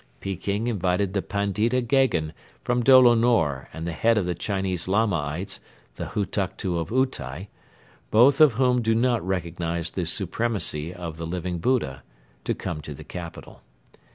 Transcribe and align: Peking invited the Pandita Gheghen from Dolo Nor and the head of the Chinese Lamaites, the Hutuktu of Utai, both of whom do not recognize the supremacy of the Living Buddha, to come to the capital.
Peking 0.19 0.65
invited 0.65 1.13
the 1.13 1.21
Pandita 1.21 1.79
Gheghen 1.83 2.33
from 2.63 2.81
Dolo 2.81 3.13
Nor 3.13 3.69
and 3.71 3.85
the 3.85 3.91
head 3.91 4.17
of 4.17 4.25
the 4.25 4.33
Chinese 4.33 4.87
Lamaites, 4.87 5.59
the 5.93 6.05
Hutuktu 6.07 6.79
of 6.79 6.89
Utai, 6.89 7.49
both 8.09 8.41
of 8.41 8.53
whom 8.53 8.81
do 8.81 8.95
not 8.95 9.23
recognize 9.23 9.91
the 9.91 10.07
supremacy 10.07 10.91
of 10.91 11.17
the 11.17 11.27
Living 11.27 11.59
Buddha, 11.59 12.01
to 12.45 12.55
come 12.55 12.81
to 12.81 12.95
the 12.95 13.03
capital. 13.03 13.61